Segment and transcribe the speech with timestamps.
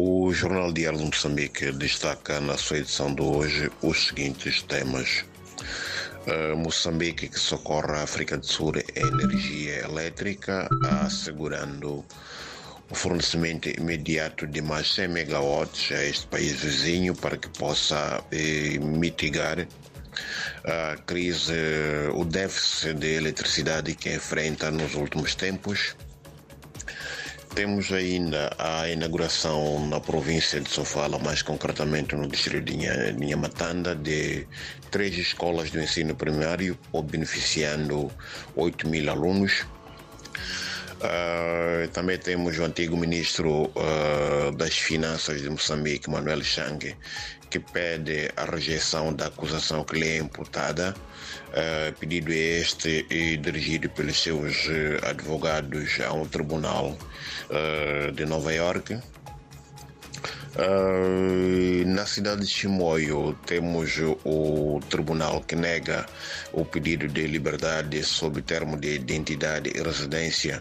[0.00, 5.24] O Jornal Diário de Moçambique destaca na sua edição de hoje os seguintes temas.
[6.24, 10.68] Uh, Moçambique que socorre a África do Sul em energia elétrica,
[11.02, 12.04] assegurando
[12.88, 18.78] o fornecimento imediato de mais 100 megawatts a este país vizinho para que possa eh,
[18.78, 19.66] mitigar
[20.62, 21.52] a crise,
[22.14, 25.96] o déficit de eletricidade que enfrenta nos últimos tempos.
[27.54, 34.46] Temos ainda a inauguração na província de Sofala, mais concretamente no distrito de Nhamatanda, de
[34.90, 38.10] três escolas de ensino primário, beneficiando
[38.54, 39.66] 8 mil alunos.
[40.98, 46.96] Uh, também temos o antigo ministro uh, das Finanças de Moçambique, Manuel Chang,
[47.48, 50.96] que pede a rejeição da acusação que lhe é imputada,
[51.50, 54.66] uh, pedido este e dirigido pelos seus
[55.08, 56.98] advogados a um tribunal
[58.14, 59.00] de Nova York.
[60.58, 66.04] Uh, na cidade de Chimoio temos o tribunal que nega
[66.52, 70.60] o pedido de liberdade sob termo de identidade e residência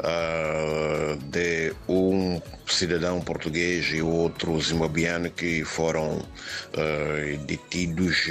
[0.00, 8.26] uh, de um cidadão português e outro zimbabiano que foram uh, detidos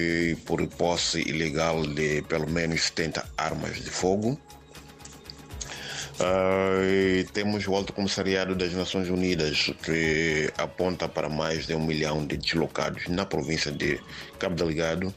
[0.46, 4.40] por posse ilegal de pelo menos 70 armas de fogo.
[6.20, 12.26] Uh, temos o Alto Comissariado das Nações Unidas, que aponta para mais de um milhão
[12.26, 14.00] de deslocados na província de
[14.38, 15.14] Cabo Delgado,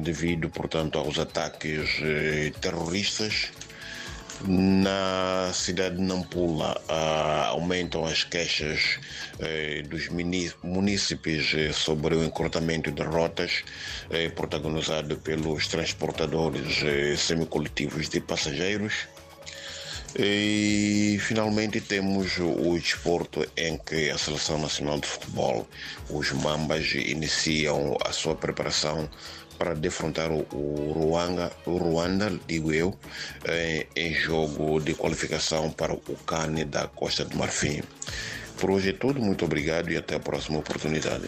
[0.00, 3.50] devido, portanto, aos ataques uh, terroristas.
[4.46, 9.00] Na cidade de Nampula, uh, aumentam as queixas
[9.40, 10.08] eh, dos
[10.62, 13.62] munícipes eh, sobre o encurtamento de rotas,
[14.10, 16.82] eh, protagonizado pelos transportadores
[17.16, 19.06] semicoletivos de passageiros.
[20.20, 25.64] E finalmente temos o desporto em que a Seleção Nacional de Futebol,
[26.10, 29.08] os Mambas, iniciam a sua preparação
[29.56, 32.98] para defrontar o Ruanda, o Ruanda digo eu,
[33.94, 37.80] em jogo de qualificação para o CAN da Costa do Marfim.
[38.56, 41.26] Por hoje é tudo, muito obrigado e até a próxima oportunidade.